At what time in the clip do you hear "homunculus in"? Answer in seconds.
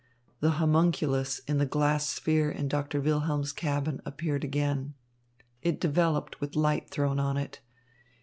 0.53-1.59